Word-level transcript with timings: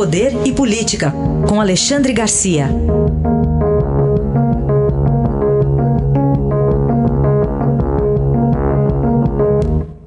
Poder 0.00 0.32
e 0.46 0.54
Política, 0.54 1.12
com 1.46 1.60
Alexandre 1.60 2.14
Garcia. 2.14 2.68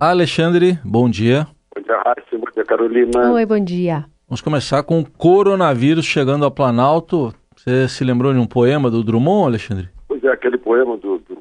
Alexandre, 0.00 0.76
bom 0.84 1.08
dia. 1.08 1.46
Bom 1.72 1.82
dia, 1.82 1.96
Raíssa. 1.98 2.36
Bom 2.36 2.50
dia, 2.52 2.64
Carolina. 2.64 3.32
Oi, 3.32 3.46
bom 3.46 3.60
dia. 3.60 4.06
Vamos 4.28 4.40
começar 4.40 4.82
com 4.82 4.98
o 4.98 5.08
coronavírus 5.08 6.04
chegando 6.04 6.44
ao 6.44 6.50
Planalto. 6.50 7.32
Você 7.54 7.86
se 7.86 8.02
lembrou 8.02 8.32
de 8.32 8.40
um 8.40 8.46
poema 8.46 8.90
do 8.90 9.04
Drummond, 9.04 9.46
Alexandre? 9.46 9.88
Pois 10.08 10.24
é, 10.24 10.32
aquele 10.32 10.58
poema 10.58 10.96
do, 10.96 11.18
do 11.18 11.38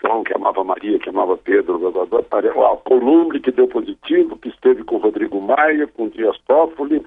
João 0.00 0.24
que 0.24 0.34
amava 0.34 0.64
Maria, 0.64 0.98
que 0.98 1.10
amava 1.10 1.36
Pedro, 1.36 1.78
blá, 1.78 2.06
blá, 2.06 2.22
blá, 2.28 2.76
Columbre 2.78 3.38
que 3.38 3.52
deu 3.52 3.68
positivo, 3.68 4.36
que 4.36 4.48
esteve 4.48 4.82
com 4.82 4.96
Rodrigo 4.96 5.40
Maia, 5.40 5.86
com 5.86 6.08
Dias 6.08 6.36
Toffoli 6.48 7.00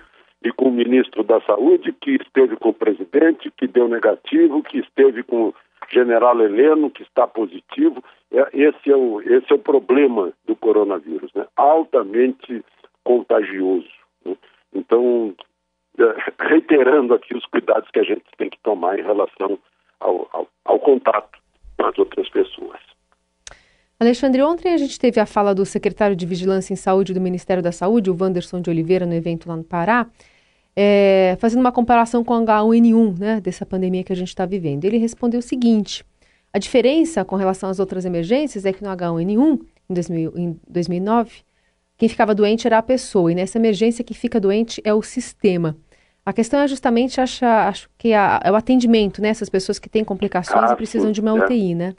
e 0.45 0.51
com 0.51 0.69
o 0.69 0.71
ministro 0.71 1.23
da 1.23 1.41
Saúde, 1.41 1.91
que 1.91 2.11
esteve 2.11 2.55
com 2.55 2.69
o 2.69 2.73
presidente, 2.73 3.51
que 3.57 3.65
deu 3.65 3.87
negativo, 3.87 4.61
que 4.61 4.77
esteve 4.77 5.23
com 5.23 5.47
o 5.47 5.55
general 5.91 6.39
Heleno, 6.39 6.91
que 6.91 7.01
está 7.01 7.25
positivo. 7.25 8.03
É, 8.31 8.47
esse, 8.53 8.91
é 8.91 8.95
o, 8.95 9.19
esse 9.21 9.51
é 9.51 9.55
o 9.55 9.59
problema 9.59 10.31
do 10.45 10.55
coronavírus, 10.55 11.31
né? 11.33 11.47
altamente 11.55 12.63
contagioso. 13.03 13.89
Né? 14.23 14.37
Então, 14.71 15.33
é, 15.97 16.03
reiterando 16.47 17.15
aqui 17.15 17.35
os 17.35 17.45
cuidados 17.47 17.89
que 17.89 17.99
a 17.99 18.03
gente 18.03 18.23
tem 18.37 18.51
que 18.51 18.59
tomar 18.61 18.99
em 18.99 19.03
relação 19.03 19.57
ao, 19.99 20.29
ao, 20.31 20.47
ao 20.63 20.79
contato 20.79 21.39
com 21.75 21.87
as 21.87 21.97
outras 21.97 22.29
pessoas. 22.29 22.79
Alexandre, 23.99 24.43
ontem 24.43 24.73
a 24.73 24.77
gente 24.77 24.99
teve 24.99 25.19
a 25.19 25.25
fala 25.25 25.55
do 25.55 25.65
secretário 25.65 26.15
de 26.15 26.25
Vigilância 26.25 26.73
em 26.73 26.75
Saúde 26.75 27.13
do 27.13 27.21
Ministério 27.21 27.63
da 27.63 27.71
Saúde, 27.71 28.11
o 28.11 28.17
Wanderson 28.19 28.61
de 28.61 28.69
Oliveira, 28.69 29.05
no 29.05 29.13
evento 29.13 29.47
lá 29.47 29.55
no 29.55 29.63
Pará, 29.63 30.05
é, 30.75 31.37
fazendo 31.39 31.61
uma 31.61 31.71
comparação 31.71 32.23
com 32.23 32.33
a 32.33 32.41
H1N1, 32.41 33.19
né, 33.19 33.41
dessa 33.41 33.65
pandemia 33.65 34.03
que 34.03 34.11
a 34.11 34.15
gente 34.15 34.27
está 34.27 34.45
vivendo. 34.45 34.83
Ele 34.83 34.97
respondeu 34.97 35.39
o 35.39 35.43
seguinte: 35.43 36.03
a 36.51 36.59
diferença 36.59 37.23
com 37.23 37.35
relação 37.35 37.69
às 37.69 37.79
outras 37.79 38.05
emergências 38.05 38.65
é 38.65 38.73
que 38.73 38.83
no 38.83 38.89
H1N1, 38.89 39.61
em, 39.89 39.93
2000, 39.93 40.33
em 40.35 40.59
2009, 40.67 41.43
quem 41.97 42.09
ficava 42.09 42.35
doente 42.35 42.67
era 42.67 42.77
a 42.77 42.83
pessoa, 42.83 43.31
e 43.31 43.35
nessa 43.35 43.57
emergência 43.57 44.03
que 44.03 44.13
fica 44.13 44.39
doente 44.39 44.81
é 44.83 44.93
o 44.93 45.01
sistema. 45.01 45.77
A 46.25 46.33
questão 46.33 46.59
é 46.59 46.67
justamente, 46.67 47.21
acho, 47.21 47.45
acho 47.45 47.89
que 47.97 48.11
a, 48.11 48.39
é 48.43 48.51
o 48.51 48.55
atendimento, 48.55 49.21
né? 49.21 49.29
Essas 49.29 49.47
pessoas 49.47 49.77
que 49.77 49.87
têm 49.87 50.03
complicações 50.03 50.71
ah, 50.71 50.73
e 50.73 50.75
precisam 50.75 51.07
sim, 51.07 51.13
de 51.13 51.21
uma 51.21 51.37
é. 51.37 51.43
UTI, 51.43 51.75
né? 51.75 51.93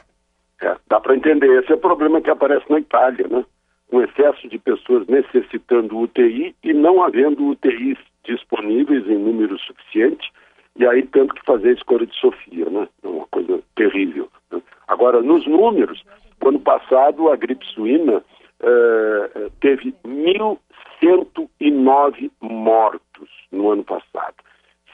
É, 0.61 0.77
dá 0.89 0.99
para 0.99 1.15
entender. 1.15 1.63
Esse 1.63 1.73
é 1.73 1.77
o 1.77 1.79
problema 1.79 2.21
que 2.21 2.29
aparece 2.29 2.69
na 2.69 2.81
Itália, 2.81 3.29
né? 3.29 3.45
Um 3.93 4.03
excesso 4.03 4.49
de 4.49 4.59
pessoas 4.59 5.07
necessitando 5.07 5.97
UTI 5.97 6.57
e 6.65 6.75
não 6.75 7.03
havendo 7.03 7.47
UTIs 7.47 7.99
disponíveis 8.27 9.09
em 9.09 9.19
número 9.19 9.59
suficiente, 9.59 10.31
e 10.77 10.87
aí 10.87 11.07
tendo 11.07 11.35
que 11.35 11.45
fazer 11.45 11.71
a 11.71 11.73
escolha 11.73 12.07
de 12.07 12.15
Sofia, 12.17 12.69
né? 12.69 12.87
É 13.03 13.09
uma 13.09 13.27
coisa 13.29 13.63
terrível. 13.75 14.29
Né? 14.51 14.61
Agora, 14.89 15.23
nos 15.23 15.47
números, 15.47 16.05
ano 16.45 16.61
passado 16.61 17.31
a 17.31 17.37
gripe 17.37 17.65
suína 17.67 18.19
uh, 18.19 19.51
teve 19.61 19.95
1.109 20.05 22.31
mortos 22.41 23.31
no 23.51 23.71
ano 23.71 23.85
passado. 23.85 24.35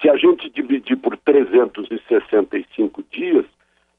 Se 0.01 0.09
a 0.09 0.17
gente 0.17 0.49
dividir 0.51 0.97
por 0.97 1.17
365 1.19 3.03
dias, 3.11 3.45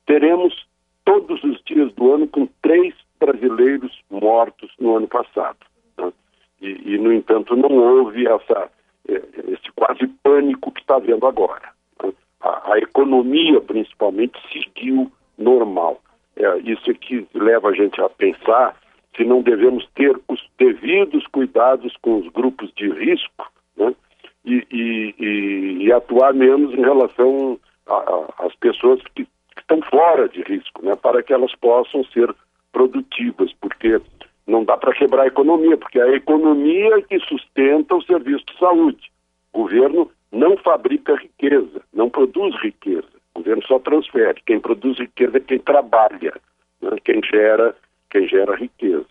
teremos 0.05 0.65
todos 1.05 1.43
os 1.43 1.61
dias 1.63 1.93
do 1.93 2.13
ano 2.13 2.27
com 2.27 2.47
três 2.61 2.93
brasileiros 3.19 4.01
mortos 4.09 4.71
no 4.79 4.97
ano 4.97 5.07
passado. 5.07 5.59
Né? 5.97 6.11
E, 6.61 6.95
e, 6.95 6.97
no 6.97 7.13
entanto, 7.13 7.55
não 7.55 7.77
houve 7.77 8.27
essa, 8.27 8.53
eh, 8.53 8.69
esse 9.15 9.71
quase 9.75 10.07
pânico 10.21 10.71
que 10.71 10.81
está 10.81 10.95
havendo 10.95 11.25
agora. 11.25 11.71
A, 12.41 12.73
a, 12.73 12.77
economia, 12.79 13.61
principalmente, 13.61 14.37
seguiu 14.51 15.11
normal. 15.37 16.01
É, 16.35 16.57
isso 16.59 16.89
é 16.89 16.93
que 16.93 17.27
leva 17.33 17.69
a 17.69 17.73
gente 17.73 17.99
a 18.01 18.09
pensar 18.09 18.75
se 19.15 19.23
não 19.23 19.41
devemos 19.41 19.87
ter 19.95 20.19
os 20.27 20.43
devidos 20.57 21.25
cuidados 21.27 21.95
com 22.01 22.19
os 22.19 22.27
grupos 22.29 22.71
de 22.75 22.89
risco 22.89 23.51
né? 23.77 23.93
e, 24.43 24.65
e, 24.71 25.15
e, 25.19 25.83
e, 25.85 25.93
atuar 25.93 26.33
menos 26.33 26.73
em 26.73 26.81
relação 26.81 27.59
às 28.39 28.55
pessoas 28.55 29.01
que 29.15 29.27
estão 29.57 29.81
fora 29.83 30.27
de 30.27 30.41
risco, 30.41 30.83
né, 30.83 30.95
para 30.95 31.21
que 31.21 31.31
elas 31.31 31.53
possam 31.55 32.03
ser 32.05 32.33
produtivas, 32.71 33.53
porque 33.61 34.01
não 34.53 34.63
dá 34.63 34.77
para 34.77 34.93
quebrar 34.93 35.23
a 35.23 35.27
economia, 35.27 35.75
porque 35.75 35.99
é 35.99 36.03
a 36.03 36.15
economia 36.15 37.01
que 37.01 37.19
sustenta 37.21 37.95
o 37.95 38.03
serviço 38.03 38.45
de 38.45 38.59
saúde. 38.59 39.11
O 39.51 39.63
governo 39.63 40.11
não 40.31 40.55
fabrica 40.57 41.15
riqueza, 41.15 41.81
não 41.91 42.07
produz 42.07 42.55
riqueza. 42.61 43.07
O 43.33 43.39
governo 43.39 43.63
só 43.65 43.79
transfere. 43.79 44.39
Quem 44.45 44.59
produz 44.59 44.99
riqueza 44.99 45.37
é 45.37 45.39
quem 45.39 45.57
trabalha, 45.57 46.33
né, 46.79 46.91
quem 47.03 47.19
gera, 47.23 47.75
quem 48.11 48.27
gera 48.27 48.55
riqueza. 48.55 49.07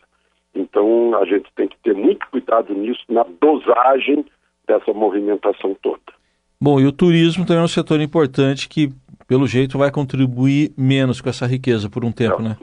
Então 0.54 1.16
a 1.16 1.25
gente 1.25 1.50
tem 1.56 1.66
que 1.66 1.76
ter 1.82 1.94
muito 1.94 2.25
cuidado 2.31 2.72
nisso 2.72 3.02
na 3.08 3.25
dosagem 3.41 4.25
dessa 4.66 4.92
movimentação 4.92 5.76
toda. 5.82 6.00
Bom, 6.60 6.81
e 6.81 6.86
o 6.86 6.92
turismo 6.92 7.44
também 7.44 7.62
é 7.62 7.64
um 7.64 7.69
setor 7.69 8.00
importante 8.00 8.69
que 8.69 8.92
pelo 9.32 9.47
jeito, 9.47 9.78
vai 9.78 9.91
contribuir 9.91 10.72
menos 10.76 11.22
com 11.22 11.31
essa 11.31 11.47
riqueza 11.47 11.88
por 11.88 12.04
um 12.04 12.12
tempo, 12.12 12.41
é, 12.41 12.42
né? 12.42 12.56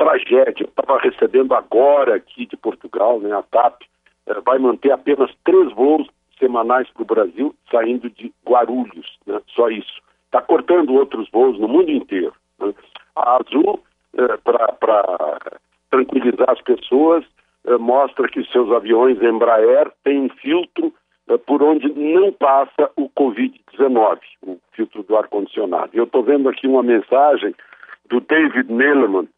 Tragédia. 0.00 0.64
Estava 0.64 0.98
recebendo 0.98 1.54
agora 1.54 2.16
aqui 2.16 2.46
de 2.46 2.56
Portugal, 2.56 3.20
né, 3.20 3.36
a 3.36 3.42
TAP 3.42 3.82
é, 4.26 4.40
vai 4.40 4.58
manter 4.58 4.90
apenas 4.92 5.30
três 5.44 5.70
voos 5.74 6.08
semanais 6.38 6.88
para 6.90 7.02
o 7.02 7.06
Brasil, 7.06 7.54
saindo 7.70 8.08
de 8.08 8.32
Guarulhos, 8.48 9.18
né? 9.26 9.40
só 9.48 9.68
isso. 9.68 10.00
Está 10.24 10.40
cortando 10.40 10.94
outros 10.94 11.28
voos 11.30 11.58
no 11.58 11.68
mundo 11.68 11.90
inteiro. 11.90 12.32
Né? 12.58 12.72
A 13.14 13.36
Azul, 13.36 13.80
é, 14.16 14.36
para 14.38 15.38
tranquilizar 15.90 16.48
as 16.48 16.62
pessoas, 16.62 17.24
é, 17.66 17.76
mostra 17.76 18.26
que 18.28 18.42
seus 18.46 18.72
aviões 18.72 19.20
Embraer 19.20 19.92
têm 20.02 20.30
filtro 20.40 20.94
é, 21.28 21.36
por 21.36 21.62
onde 21.62 21.92
não 21.92 22.32
passa 22.32 22.90
o 22.96 23.10
Covid-19, 23.10 24.18
o 24.46 24.58
filtro 24.72 25.02
do 25.02 25.16
ar-condicionado. 25.16 25.90
Eu 25.92 26.04
estou 26.04 26.22
vendo 26.22 26.48
aqui 26.48 26.66
uma 26.66 26.82
mensagem 26.82 27.54
do 28.08 28.20
David 28.20 28.72
Neleman, 28.72 29.22
né, 29.22 29.28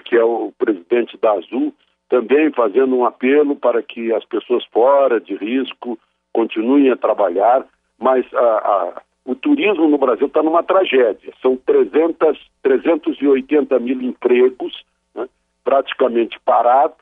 que 0.00 0.16
é 0.16 0.22
o 0.22 0.52
presidente 0.58 1.16
da 1.16 1.32
Azul, 1.32 1.74
também 2.08 2.52
fazendo 2.52 2.96
um 2.96 3.04
apelo 3.04 3.56
para 3.56 3.82
que 3.82 4.12
as 4.12 4.24
pessoas 4.24 4.64
fora 4.66 5.20
de 5.20 5.34
risco 5.36 5.98
continuem 6.32 6.90
a 6.90 6.96
trabalhar, 6.96 7.64
mas 7.98 8.26
a, 8.34 8.38
a, 8.40 9.02
o 9.24 9.34
turismo 9.34 9.88
no 9.88 9.98
Brasil 9.98 10.26
está 10.26 10.42
numa 10.42 10.62
tragédia. 10.62 11.32
São 11.40 11.56
300, 11.56 12.38
380 12.62 13.78
mil 13.78 14.00
empregos 14.02 14.84
né, 15.14 15.28
praticamente 15.64 16.38
parados, 16.40 16.98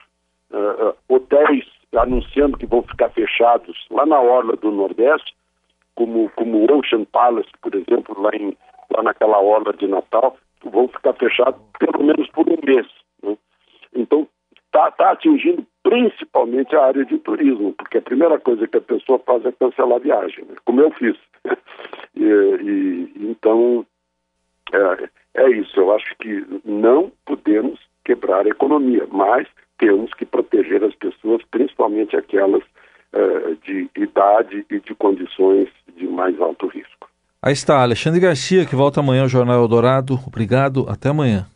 uh, 0.51 0.95
hotéis 1.09 1.65
anunciando 1.97 2.59
que 2.59 2.67
vão 2.67 2.83
ficar 2.83 3.09
fechados 3.11 3.87
lá 3.91 4.05
na 4.05 4.21
orla 4.21 4.57
do 4.57 4.71
Nordeste, 4.71 5.35
como 5.95 6.31
como 6.37 6.59
o 6.59 6.79
Ocean 6.79 7.05
Palace, 7.05 7.49
por 7.63 7.75
exemplo, 7.75 8.21
lá 8.21 8.31
em 8.35 8.57
lá 8.95 9.03
naquela 9.03 9.39
orla 9.39 9.73
de 9.73 9.87
Natal, 9.87 10.37
vão 10.65 10.89
ficar 10.89 11.15
fechados 11.15 11.61
pelo 11.79 12.05
menos 12.05 12.18
por 12.39 12.49
um 12.49 12.59
mês. 12.65 12.87
Né? 13.23 13.37
Então 13.95 14.29
está 14.67 14.91
tá 14.93 15.11
atingindo 15.11 15.67
principalmente 15.83 16.77
a 16.77 16.85
área 16.85 17.05
de 17.05 17.19
turismo, 17.19 17.73
porque 17.73 17.99
a 17.99 18.03
primeira 18.03 18.39
coisa 18.39 18.69
que 18.69 18.77
a 18.77 18.81
pessoa 18.81 19.19
faz 19.21 19.45
é 19.45 19.53
cancelar 19.53 19.97
a 19.97 20.03
viagem, 20.03 20.45
né? 20.45 20.55
como 20.65 20.81
eu 20.81 20.91
fiz. 20.93 21.17
e, 22.15 22.23
e, 22.23 23.13
então 23.31 23.85
é, 24.73 25.09
é 25.43 25.51
isso. 25.51 25.81
Eu 25.81 25.93
acho 25.95 26.15
que 26.21 26.47
não 26.65 27.11
podemos 27.27 27.81
quebrar 28.05 28.47
a 28.47 28.51
economia, 28.51 29.07
mas 29.11 29.49
temos 29.79 30.13
que 30.15 30.25
proteger 30.25 30.85
as 30.85 30.95
pessoas, 30.95 31.43
principalmente 31.51 32.17
aquelas 32.17 32.63
uh, 32.63 33.57
de 33.65 33.89
idade 33.97 34.65
e 34.71 34.81
de 34.81 34.95
condições 34.95 35.69
de 35.97 36.07
mais 36.07 36.41
alto 36.41 36.67
risco. 36.69 37.09
Aí 37.43 37.53
está, 37.53 37.83
Alexandre 37.83 38.21
Garcia, 38.21 38.67
que 38.67 38.75
volta 38.75 39.01
amanhã 39.01 39.23
ao 39.23 39.29
Jornal 39.29 39.63
Eldorado. 39.63 40.19
Obrigado, 40.27 40.87
até 40.89 41.09
amanhã. 41.09 41.47